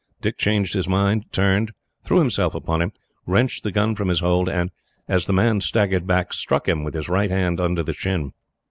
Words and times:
Dick 0.19 0.39
changed 0.39 0.73
his 0.73 0.87
mind, 0.89 1.25
turned, 1.31 1.73
threw 2.03 2.17
himself 2.17 2.55
upon 2.55 2.81
him, 2.81 2.91
wrenched 3.27 3.63
the 3.63 3.71
gun 3.71 3.93
from 3.93 4.07
his 4.07 4.19
hold, 4.21 4.49
and, 4.49 4.71
as 5.07 5.27
the 5.27 5.31
man 5.31 5.61
staggered 5.61 6.07
back, 6.07 6.33
struck 6.33 6.67
him 6.67 6.83
with 6.83 6.95
his 6.95 7.07
right 7.07 7.29
hand 7.29 7.59
under 7.59 7.83
the 7.83 7.93
chin. 7.93 8.33